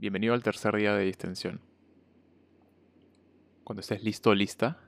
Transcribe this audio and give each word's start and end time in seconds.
Bienvenido 0.00 0.32
al 0.32 0.42
tercer 0.42 0.74
día 0.76 0.94
de 0.94 1.04
distensión. 1.04 1.60
Cuando 3.64 3.82
estés 3.82 4.02
listo 4.02 4.30
o 4.30 4.34
lista, 4.34 4.80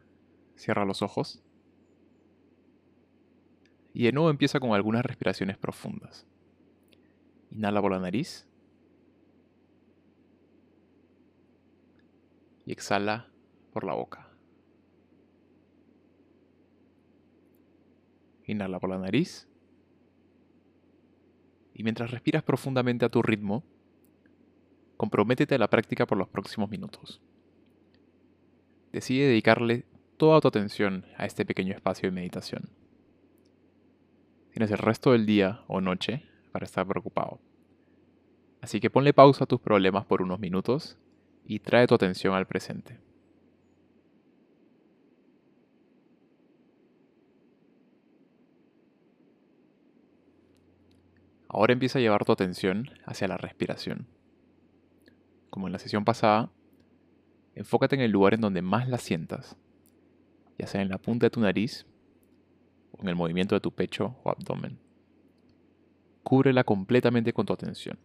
cierra 0.57 0.87
los 0.87 1.03
ojos. 1.03 1.42
Y 3.93 4.05
de 4.05 4.13
nuevo 4.13 4.31
empieza 4.31 4.59
con 4.59 4.73
algunas 4.73 5.05
respiraciones 5.05 5.59
profundas. 5.59 6.27
Inhala 7.51 7.83
por 7.83 7.93
la 7.93 7.99
nariz. 7.99 8.48
Y 12.65 12.73
exhala 12.73 13.29
por 13.75 13.85
la 13.85 13.93
boca. 13.93 14.31
Inhala 18.47 18.81
por 18.81 18.89
la 18.89 18.99
nariz. 18.99 19.47
Y 21.75 21.83
mientras 21.83 22.11
respiras 22.11 22.43
profundamente 22.43 23.05
a 23.05 23.11
tu 23.11 23.21
ritmo, 23.21 23.63
comprométete 25.03 25.57
a 25.57 25.59
la 25.59 25.69
práctica 25.69 26.07
por 26.07 26.17
los 26.17 26.29
próximos 26.29 26.71
minutos. 26.71 27.21
Decide 28.93 29.27
dedicarle 29.27 29.85
toda 30.17 30.40
tu 30.40 30.46
atención 30.46 31.07
a 31.17 31.27
este 31.27 31.44
pequeño 31.44 31.75
espacio 31.75 32.08
de 32.08 32.14
meditación. 32.14 32.70
Tienes 34.52 34.70
el 34.70 34.78
resto 34.78 35.10
del 35.10 35.27
día 35.27 35.62
o 35.66 35.80
noche 35.80 36.22
para 36.52 36.66
estar 36.66 36.86
preocupado. 36.86 37.41
Así 38.60 38.78
que 38.78 38.91
ponle 38.91 39.12
pausa 39.12 39.42
a 39.42 39.48
tus 39.48 39.60
problemas 39.60 40.04
por 40.04 40.22
unos 40.22 40.38
minutos 40.38 40.96
y 41.44 41.58
trae 41.58 41.88
tu 41.88 41.96
atención 41.96 42.34
al 42.34 42.46
presente. 42.46 43.00
Ahora 51.48 51.72
empieza 51.72 51.98
a 51.98 52.02
llevar 52.02 52.24
tu 52.24 52.30
atención 52.30 52.88
hacia 53.05 53.27
la 53.27 53.36
respiración. 53.36 54.06
Como 55.52 55.66
en 55.66 55.74
la 55.74 55.79
sesión 55.79 56.02
pasada, 56.02 56.51
enfócate 57.55 57.95
en 57.95 58.00
el 58.00 58.11
lugar 58.11 58.33
en 58.33 58.41
donde 58.41 58.62
más 58.62 58.89
la 58.89 58.97
sientas, 58.97 59.55
ya 60.59 60.67
sea 60.67 60.81
en 60.81 60.89
la 60.89 60.97
punta 60.97 61.27
de 61.27 61.31
tu 61.31 61.41
nariz 61.41 61.84
o 62.92 63.03
en 63.03 63.09
el 63.11 63.17
movimiento 63.17 63.55
de 63.55 63.61
tu 63.61 63.70
pecho 63.70 64.17
o 64.25 64.31
abdomen. 64.31 64.78
Cúbrela 66.22 66.64
completamente 66.64 67.34
con 67.34 67.44
tu 67.44 67.53
atención. 67.53 67.98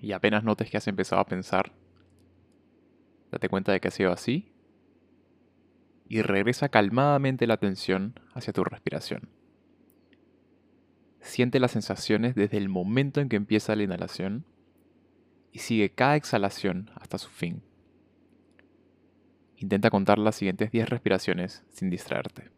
Y 0.00 0.12
apenas 0.12 0.44
notes 0.44 0.70
que 0.70 0.76
has 0.76 0.88
empezado 0.88 1.20
a 1.20 1.26
pensar, 1.26 1.72
date 3.30 3.48
cuenta 3.48 3.72
de 3.72 3.80
que 3.80 3.88
ha 3.88 3.92
sido 3.92 4.12
así 4.12 4.52
y 6.08 6.22
regresa 6.22 6.68
calmadamente 6.68 7.46
la 7.46 7.54
atención 7.54 8.18
hacia 8.34 8.52
tu 8.52 8.64
respiración. 8.64 9.28
Siente 11.20 11.60
las 11.60 11.72
sensaciones 11.72 12.34
desde 12.34 12.56
el 12.56 12.68
momento 12.68 13.20
en 13.20 13.28
que 13.28 13.36
empieza 13.36 13.76
la 13.76 13.82
inhalación 13.82 14.44
y 15.52 15.58
sigue 15.60 15.90
cada 15.90 16.16
exhalación 16.16 16.90
hasta 16.94 17.18
su 17.18 17.28
fin. 17.28 17.62
Intenta 19.56 19.90
contar 19.90 20.18
las 20.18 20.36
siguientes 20.36 20.70
10 20.70 20.88
respiraciones 20.88 21.64
sin 21.70 21.90
distraerte. 21.90 22.50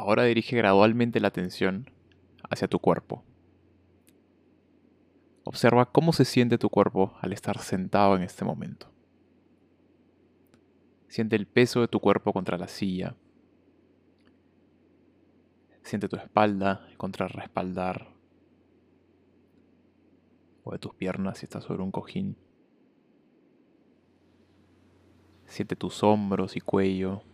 Ahora 0.00 0.22
dirige 0.22 0.56
gradualmente 0.56 1.18
la 1.18 1.26
atención 1.26 1.90
hacia 2.48 2.68
tu 2.68 2.78
cuerpo. 2.78 3.24
Observa 5.42 5.90
cómo 5.90 6.12
se 6.12 6.24
siente 6.24 6.56
tu 6.56 6.70
cuerpo 6.70 7.16
al 7.20 7.32
estar 7.32 7.58
sentado 7.58 8.14
en 8.14 8.22
este 8.22 8.44
momento. 8.44 8.92
Siente 11.08 11.34
el 11.34 11.48
peso 11.48 11.80
de 11.80 11.88
tu 11.88 11.98
cuerpo 11.98 12.32
contra 12.32 12.56
la 12.56 12.68
silla. 12.68 13.16
Siente 15.82 16.08
tu 16.08 16.14
espalda 16.14 16.86
contra 16.96 17.26
el 17.26 17.32
respaldar. 17.32 18.06
O 20.62 20.70
de 20.70 20.78
tus 20.78 20.94
piernas 20.94 21.38
si 21.38 21.46
estás 21.46 21.64
sobre 21.64 21.82
un 21.82 21.90
cojín. 21.90 22.36
Siente 25.46 25.74
tus 25.74 26.04
hombros 26.04 26.56
y 26.56 26.60
cuello 26.60 27.24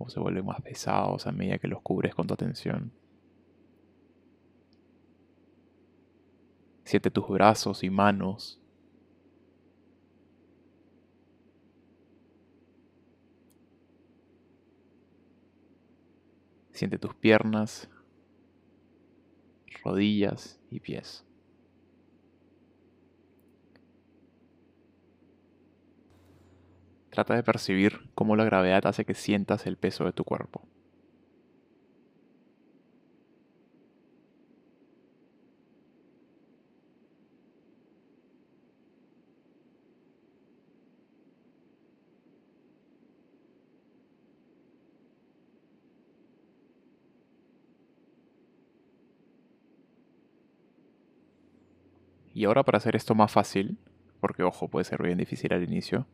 cómo 0.00 0.08
se 0.08 0.18
vuelven 0.18 0.46
más 0.46 0.62
pesados 0.62 1.26
a 1.26 1.32
medida 1.32 1.58
que 1.58 1.68
los 1.68 1.82
cubres 1.82 2.14
con 2.14 2.26
tu 2.26 2.32
atención. 2.32 2.90
Siente 6.84 7.10
tus 7.10 7.28
brazos 7.28 7.84
y 7.84 7.90
manos. 7.90 8.58
Siente 16.72 16.98
tus 16.98 17.14
piernas, 17.14 17.90
rodillas 19.84 20.58
y 20.70 20.80
pies. 20.80 21.29
Trata 27.10 27.34
de 27.34 27.42
percibir 27.42 28.00
cómo 28.14 28.36
la 28.36 28.44
gravedad 28.44 28.86
hace 28.86 29.04
que 29.04 29.14
sientas 29.14 29.66
el 29.66 29.76
peso 29.76 30.04
de 30.04 30.12
tu 30.12 30.24
cuerpo. 30.24 30.62
Y 52.34 52.44
ahora 52.44 52.62
para 52.62 52.78
hacer 52.78 52.96
esto 52.96 53.14
más 53.14 53.32
fácil, 53.32 53.76
porque 54.20 54.42
ojo, 54.42 54.68
puede 54.68 54.84
ser 54.84 55.02
bien 55.02 55.18
difícil 55.18 55.52
al 55.52 55.64
inicio, 55.64 56.06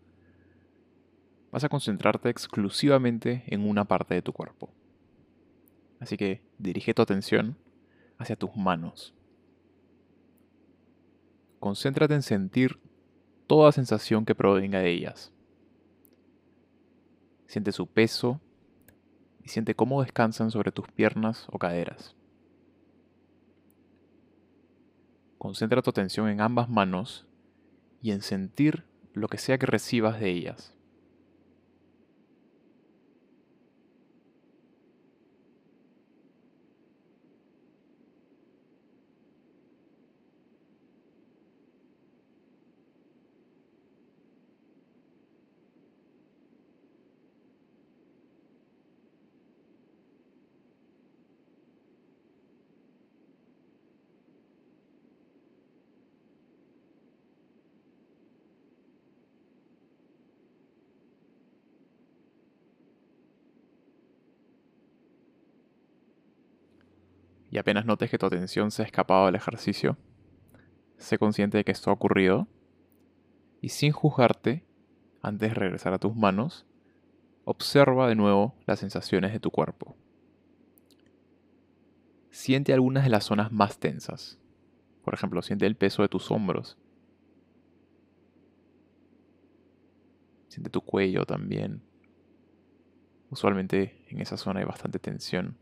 vas 1.56 1.64
a 1.64 1.70
concentrarte 1.70 2.28
exclusivamente 2.28 3.42
en 3.46 3.66
una 3.66 3.86
parte 3.86 4.12
de 4.12 4.20
tu 4.20 4.34
cuerpo. 4.34 4.68
Así 6.00 6.18
que 6.18 6.42
dirige 6.58 6.92
tu 6.92 7.00
atención 7.00 7.56
hacia 8.18 8.36
tus 8.36 8.54
manos. 8.54 9.14
Concéntrate 11.58 12.12
en 12.12 12.20
sentir 12.20 12.78
toda 13.46 13.72
sensación 13.72 14.26
que 14.26 14.34
provenga 14.34 14.80
de 14.80 14.90
ellas. 14.90 15.32
Siente 17.46 17.72
su 17.72 17.86
peso 17.86 18.38
y 19.42 19.48
siente 19.48 19.74
cómo 19.74 20.02
descansan 20.02 20.50
sobre 20.50 20.72
tus 20.72 20.86
piernas 20.88 21.46
o 21.50 21.58
caderas. 21.58 22.14
Concentra 25.38 25.80
tu 25.80 25.88
atención 25.88 26.28
en 26.28 26.42
ambas 26.42 26.68
manos 26.68 27.26
y 28.02 28.10
en 28.10 28.20
sentir 28.20 28.84
lo 29.14 29.28
que 29.28 29.38
sea 29.38 29.56
que 29.56 29.64
recibas 29.64 30.20
de 30.20 30.28
ellas. 30.28 30.75
Y 67.56 67.58
apenas 67.58 67.86
notes 67.86 68.10
que 68.10 68.18
tu 68.18 68.26
atención 68.26 68.70
se 68.70 68.82
ha 68.82 68.84
escapado 68.84 69.24
del 69.24 69.34
ejercicio, 69.34 69.96
sé 70.98 71.16
consciente 71.16 71.56
de 71.56 71.64
que 71.64 71.72
esto 71.72 71.88
ha 71.88 71.94
ocurrido 71.94 72.48
y 73.62 73.70
sin 73.70 73.92
juzgarte, 73.92 74.66
antes 75.22 75.48
de 75.48 75.54
regresar 75.54 75.94
a 75.94 75.98
tus 75.98 76.14
manos, 76.14 76.66
observa 77.46 78.08
de 78.08 78.14
nuevo 78.14 78.54
las 78.66 78.80
sensaciones 78.80 79.32
de 79.32 79.40
tu 79.40 79.50
cuerpo. 79.50 79.96
Siente 82.28 82.74
algunas 82.74 83.04
de 83.04 83.08
las 83.08 83.24
zonas 83.24 83.50
más 83.50 83.78
tensas. 83.78 84.38
Por 85.02 85.14
ejemplo, 85.14 85.40
siente 85.40 85.64
el 85.64 85.76
peso 85.76 86.02
de 86.02 86.10
tus 86.10 86.30
hombros. 86.30 86.76
Siente 90.48 90.68
tu 90.68 90.82
cuello 90.82 91.24
también. 91.24 91.80
Usualmente 93.30 94.04
en 94.08 94.20
esa 94.20 94.36
zona 94.36 94.60
hay 94.60 94.66
bastante 94.66 94.98
tensión. 94.98 95.56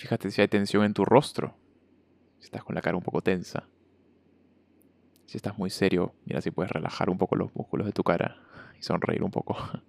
Fíjate 0.00 0.30
si 0.30 0.40
hay 0.40 0.48
tensión 0.48 0.82
en 0.84 0.94
tu 0.94 1.04
rostro, 1.04 1.54
si 2.38 2.46
estás 2.46 2.64
con 2.64 2.74
la 2.74 2.80
cara 2.80 2.96
un 2.96 3.02
poco 3.02 3.20
tensa. 3.20 3.68
Si 5.26 5.36
estás 5.36 5.58
muy 5.58 5.68
serio, 5.68 6.14
mira 6.24 6.40
si 6.40 6.50
puedes 6.50 6.72
relajar 6.72 7.10
un 7.10 7.18
poco 7.18 7.36
los 7.36 7.54
músculos 7.54 7.86
de 7.86 7.92
tu 7.92 8.02
cara 8.02 8.38
y 8.78 8.82
sonreír 8.82 9.22
un 9.22 9.30
poco. 9.30 9.56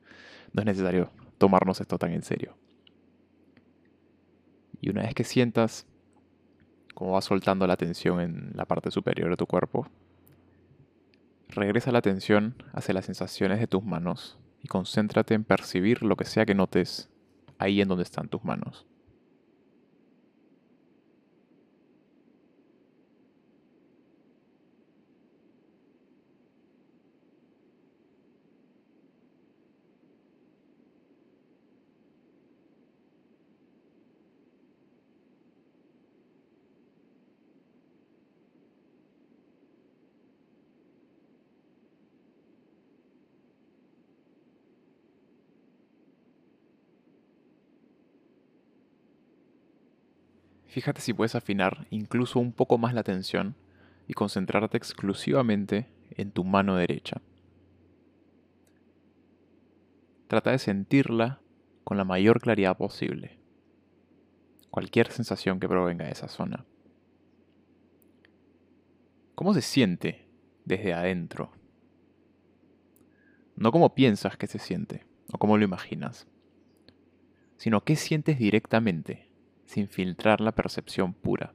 No 0.54 0.64
es 0.64 0.66
necesario 0.66 1.10
tomarnos 1.38 1.80
esto 1.80 1.98
tan 1.98 2.12
en 2.12 2.24
serio. 2.24 2.58
Y 4.82 4.90
una 4.90 5.04
vez 5.04 5.16
que 5.16 5.24
sientas 5.24 5.88
cómo 6.94 7.14
va 7.14 7.22
soltando 7.22 7.66
la 7.68 7.78
tensión 7.78 8.20
en 8.20 8.52
la 8.54 8.66
parte 8.66 8.92
superior 8.92 9.30
de 9.30 9.38
tu 9.38 9.46
cuerpo, 9.46 9.88
regresa 11.48 11.94
la 11.94 12.00
atención 12.00 12.62
hacia 12.74 12.94
las 12.94 13.06
sensaciones 13.06 13.62
de 13.62 13.68
tus 13.68 13.86
manos 13.86 14.38
y 14.62 14.68
concéntrate 14.68 15.36
en 15.36 15.46
percibir 15.46 16.04
lo 16.04 16.18
que 16.18 16.26
sea 16.26 16.46
que 16.46 16.54
notes 16.54 17.10
ahí 17.60 17.80
en 17.80 17.88
donde 17.88 18.04
están 18.04 18.28
tus 18.28 18.44
manos. 18.44 18.91
Fíjate 50.72 51.02
si 51.02 51.14
puedes 51.14 51.36
afinar 51.36 51.86
incluso 51.90 52.40
un 52.40 52.54
poco 52.54 52.78
más 52.78 52.94
la 52.94 53.02
atención 53.02 53.58
y 54.08 54.14
concentrarte 54.14 54.78
exclusivamente 54.78 55.90
en 56.12 56.32
tu 56.32 56.46
mano 56.46 56.78
derecha. 56.78 57.22
Trata 60.30 60.52
de 60.52 60.60
sentirla 60.60 61.42
con 61.84 61.98
la 61.98 62.06
mayor 62.06 62.40
claridad 62.40 62.78
posible. 62.78 63.38
Cualquier 64.70 65.12
sensación 65.12 65.60
que 65.60 65.68
provenga 65.68 66.06
de 66.06 66.12
esa 66.12 66.30
zona. 66.30 66.64
¿Cómo 69.36 69.54
se 69.54 69.62
siente 69.62 70.30
desde 70.64 70.94
adentro? 70.94 71.52
No 73.58 73.74
como 73.74 73.94
piensas 73.94 74.38
que 74.38 74.48
se 74.48 74.58
siente 74.58 75.06
o 75.34 75.38
cómo 75.38 75.58
lo 75.58 75.66
imaginas, 75.66 76.28
sino 77.58 77.84
qué 77.84 77.98
sientes 77.98 78.40
directamente 78.40 79.31
sin 79.72 79.88
filtrar 79.88 80.42
la 80.42 80.52
percepción 80.52 81.14
pura. 81.14 81.54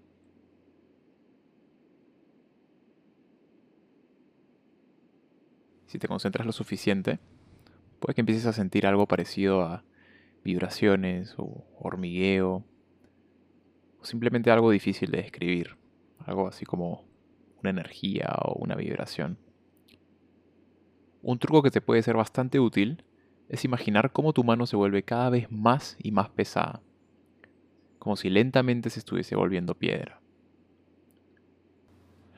Si 5.84 5.98
te 5.98 6.08
concentras 6.08 6.46
lo 6.46 6.52
suficiente, 6.52 7.18
puede 8.00 8.14
que 8.14 8.22
empieces 8.22 8.46
a 8.46 8.54
sentir 8.54 8.86
algo 8.86 9.06
parecido 9.06 9.60
a 9.60 9.84
vibraciones 10.42 11.34
o 11.36 11.66
hormigueo, 11.78 12.64
o 14.00 14.04
simplemente 14.06 14.50
algo 14.50 14.70
difícil 14.70 15.10
de 15.10 15.18
describir, 15.18 15.76
algo 16.24 16.48
así 16.48 16.64
como 16.64 17.04
una 17.60 17.68
energía 17.68 18.34
o 18.44 18.54
una 18.54 18.76
vibración. 18.76 19.36
Un 21.20 21.38
truco 21.38 21.62
que 21.62 21.70
te 21.70 21.82
puede 21.82 22.02
ser 22.02 22.16
bastante 22.16 22.60
útil 22.60 23.04
es 23.50 23.66
imaginar 23.66 24.10
cómo 24.12 24.32
tu 24.32 24.42
mano 24.42 24.64
se 24.64 24.76
vuelve 24.76 25.02
cada 25.02 25.28
vez 25.28 25.50
más 25.50 25.98
y 25.98 26.12
más 26.12 26.30
pesada 26.30 26.80
como 28.06 28.14
si 28.14 28.30
lentamente 28.30 28.88
se 28.88 29.00
estuviese 29.00 29.34
volviendo 29.34 29.74
piedra. 29.74 30.20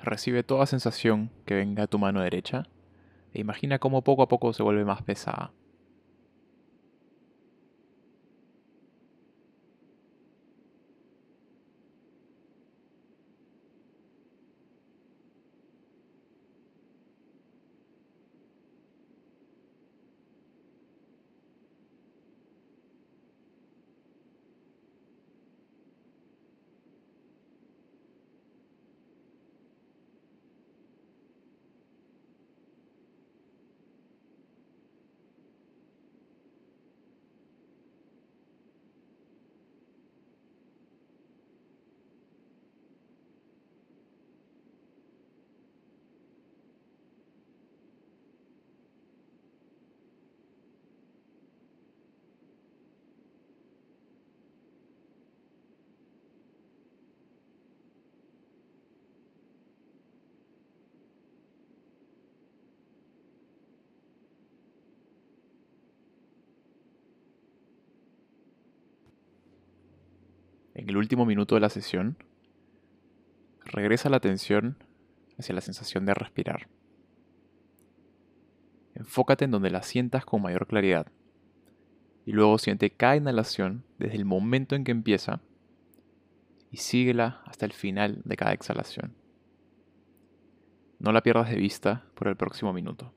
Recibe 0.02 0.42
toda 0.42 0.64
sensación 0.64 1.30
que 1.44 1.56
venga 1.56 1.82
a 1.82 1.86
tu 1.86 1.98
mano 1.98 2.22
derecha 2.22 2.66
e 3.34 3.40
imagina 3.40 3.78
cómo 3.78 4.00
poco 4.02 4.22
a 4.22 4.28
poco 4.28 4.54
se 4.54 4.62
vuelve 4.62 4.86
más 4.86 5.02
pesada. 5.02 5.52
En 70.78 70.88
el 70.88 70.96
último 70.96 71.26
minuto 71.26 71.56
de 71.56 71.60
la 71.60 71.70
sesión, 71.70 72.16
regresa 73.64 74.08
la 74.08 74.18
atención 74.18 74.76
hacia 75.36 75.54
la 75.54 75.60
sensación 75.60 76.06
de 76.06 76.14
respirar. 76.14 76.68
Enfócate 78.94 79.44
en 79.44 79.50
donde 79.50 79.70
la 79.70 79.82
sientas 79.82 80.24
con 80.24 80.40
mayor 80.40 80.68
claridad 80.68 81.08
y 82.24 82.32
luego 82.32 82.58
siente 82.58 82.90
cada 82.90 83.16
inhalación 83.16 83.84
desde 83.98 84.16
el 84.16 84.24
momento 84.24 84.76
en 84.76 84.84
que 84.84 84.92
empieza 84.92 85.40
y 86.70 86.76
síguela 86.76 87.42
hasta 87.46 87.66
el 87.66 87.72
final 87.72 88.22
de 88.24 88.36
cada 88.36 88.52
exhalación. 88.52 89.14
No 91.00 91.10
la 91.10 91.22
pierdas 91.22 91.50
de 91.50 91.56
vista 91.56 92.04
por 92.14 92.28
el 92.28 92.36
próximo 92.36 92.72
minuto. 92.72 93.12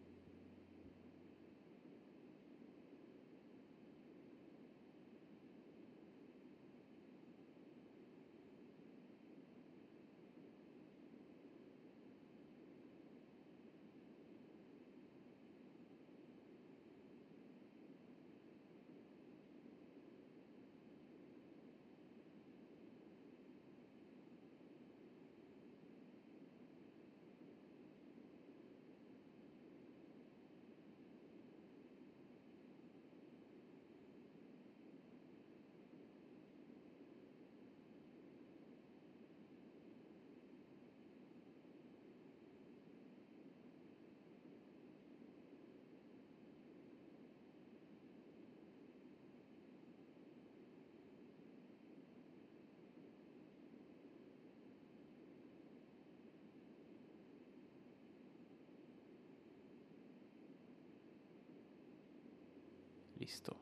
Listo. 63.22 63.56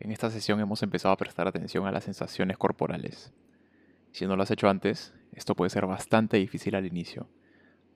En 0.00 0.10
esta 0.12 0.30
sesión 0.30 0.58
hemos 0.60 0.82
empezado 0.82 1.12
a 1.12 1.18
prestar 1.18 1.46
atención 1.46 1.86
a 1.86 1.92
las 1.92 2.04
sensaciones 2.04 2.56
corporales. 2.56 3.34
Si 4.12 4.26
no 4.26 4.34
lo 4.34 4.42
has 4.42 4.50
hecho 4.50 4.66
antes, 4.70 5.12
esto 5.34 5.54
puede 5.54 5.68
ser 5.68 5.84
bastante 5.84 6.38
difícil 6.38 6.74
al 6.74 6.86
inicio. 6.86 7.28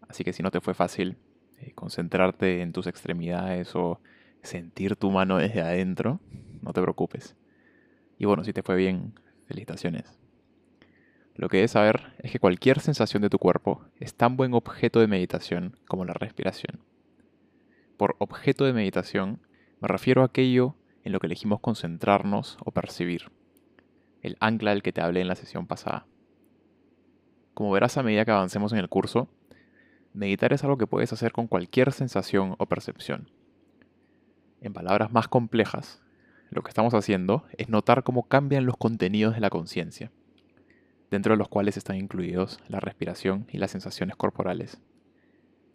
Así 0.07 0.23
que 0.23 0.35
si 0.35 0.43
no 0.43 0.51
te 0.51 0.61
fue 0.61 0.75
fácil 0.75 1.17
eh, 1.61 1.73
concentrarte 1.73 2.61
en 2.61 2.75
tus 2.75 2.87
extremidades 2.89 3.75
o 3.75 4.01
sentir 4.43 4.97
tu 4.97 5.11
mano 5.11 5.39
desde 5.39 5.63
adentro, 5.63 6.21
no 6.61 6.75
te 6.75 6.83
preocupes. 6.83 7.35
Y 8.19 8.27
bueno, 8.27 8.45
si 8.45 8.53
te 8.53 8.63
fue 8.63 8.77
bien, 8.77 9.15
felicitaciones. 9.47 10.19
Lo 11.37 11.49
que 11.49 11.57
debes 11.57 11.71
saber 11.71 12.13
es 12.19 12.31
que 12.31 12.39
cualquier 12.39 12.81
sensación 12.81 13.23
de 13.23 13.31
tu 13.31 13.39
cuerpo 13.39 13.83
es 13.99 14.15
tan 14.15 14.37
buen 14.37 14.53
objeto 14.53 15.01
de 15.01 15.07
meditación 15.07 15.79
como 15.89 16.05
la 16.05 16.13
respiración. 16.13 16.81
Por 17.97 18.17
objeto 18.19 18.67
de 18.67 18.75
meditación 18.75 19.41
me 19.83 19.89
refiero 19.89 20.23
a 20.23 20.27
aquello 20.27 20.77
en 21.03 21.11
lo 21.11 21.19
que 21.19 21.27
elegimos 21.27 21.59
concentrarnos 21.59 22.57
o 22.65 22.71
percibir, 22.71 23.33
el 24.21 24.37
ancla 24.39 24.71
del 24.71 24.83
que 24.85 24.93
te 24.93 25.01
hablé 25.01 25.23
en 25.23 25.27
la 25.27 25.35
sesión 25.35 25.67
pasada. 25.67 26.07
Como 27.53 27.73
verás 27.73 27.99
a 27.99 28.05
medida 28.05 28.25
que 28.25 28.31
avancemos 28.31 28.73
en 28.73 28.79
el 28.79 28.89
curso, 28.89 29.29
meditar 30.15 30.53
es 30.53 30.63
algo 30.63 30.79
que 30.79 30.87
puedes 30.87 31.13
hacer 31.13 31.33
con 31.33 31.49
cualquier 31.49 31.93
sensación 31.93 32.55
o 32.59 32.67
percepción. 32.67 33.29
En 34.61 34.73
palabras 34.73 35.11
más 35.11 35.27
complejas, 35.27 36.01
lo 36.51 36.63
que 36.63 36.69
estamos 36.69 36.95
haciendo 36.95 37.45
es 37.59 37.69
notar 37.69 38.05
cómo 38.05 38.29
cambian 38.29 38.67
los 38.67 38.77
contenidos 38.77 39.35
de 39.35 39.41
la 39.41 39.51
conciencia, 39.51 40.13
dentro 41.11 41.33
de 41.33 41.39
los 41.39 41.49
cuales 41.49 41.77
están 41.77 41.97
incluidos 41.97 42.61
la 42.69 42.79
respiración 42.79 43.49
y 43.51 43.59
las 43.59 43.73
sensaciones 43.73 44.15
corporales, 44.15 44.81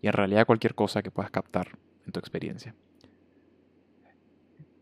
y 0.01 0.07
en 0.07 0.13
realidad 0.13 0.45
cualquier 0.45 0.75
cosa 0.75 1.03
que 1.03 1.11
puedas 1.11 1.29
captar 1.29 1.77
en 2.05 2.13
tu 2.13 2.21
experiencia. 2.21 2.73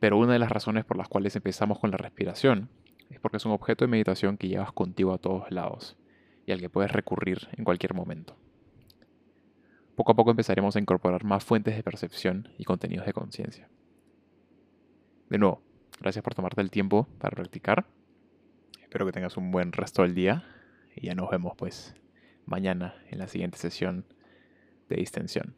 Pero 0.05 0.19
una 0.19 0.33
de 0.33 0.39
las 0.39 0.51
razones 0.51 0.85
por 0.85 0.97
las 0.97 1.07
cuales 1.07 1.35
empezamos 1.35 1.79
con 1.79 1.89
la 1.89 1.97
respiración 1.97 2.69
es 3.09 3.19
porque 3.19 3.38
es 3.38 3.45
un 3.47 3.53
objeto 3.53 3.85
de 3.85 3.89
meditación 3.89 4.38
que 4.38 4.47
llevas 4.47 4.71
contigo 4.71 5.12
a 5.12 5.17
todos 5.17 5.50
lados 5.50 5.97
y 6.45 6.51
al 6.51 6.59
que 6.59 6.69
puedes 6.69 6.91
recurrir 6.91 7.47
en 7.53 7.63
cualquier 7.63 7.95
momento. 7.95 8.38
Poco 9.95 10.12
a 10.12 10.15
poco 10.15 10.29
empezaremos 10.29 10.75
a 10.75 10.79
incorporar 10.79 11.24
más 11.24 11.43
fuentes 11.43 11.75
de 11.75 11.81
percepción 11.81 12.50
y 12.59 12.65
contenidos 12.65 13.07
de 13.07 13.13
conciencia. 13.13 13.67
De 15.31 15.39
nuevo, 15.39 15.63
gracias 16.00 16.21
por 16.21 16.35
tomarte 16.35 16.62
el 16.62 16.69
tiempo 16.69 17.07
para 17.17 17.35
practicar. 17.35 17.88
Espero 18.83 19.07
que 19.07 19.12
tengas 19.12 19.38
un 19.38 19.50
buen 19.50 19.71
resto 19.71 20.03
del 20.03 20.13
día 20.13 20.43
y 20.95 21.07
ya 21.07 21.15
nos 21.15 21.31
vemos 21.31 21.55
pues 21.57 21.95
mañana 22.45 22.93
en 23.09 23.17
la 23.17 23.27
siguiente 23.27 23.57
sesión 23.57 24.05
de 24.88 24.97
distensión. 24.97 25.55